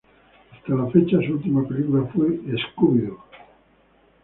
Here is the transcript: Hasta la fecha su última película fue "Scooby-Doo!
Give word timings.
Hasta 0.49 0.73
la 0.73 0.89
fecha 0.89 1.19
su 1.27 1.33
última 1.33 1.63
película 1.67 2.09
fue 2.11 2.39
"Scooby-Doo! 2.73 3.19